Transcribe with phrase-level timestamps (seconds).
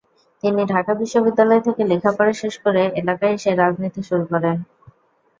[0.43, 4.57] তিনি ঢাকা বিশ্ববিদ্যালয় থেকে লেখাপড়া শেষ করে এলাকায় এসে রাজনীতি শুরু করেন।